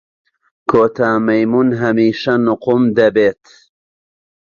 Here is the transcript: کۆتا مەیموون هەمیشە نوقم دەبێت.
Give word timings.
کۆتا 0.69 1.09
مەیموون 1.27 1.69
هەمیشە 1.81 2.35
نوقم 2.45 2.83
دەبێت. 2.97 3.43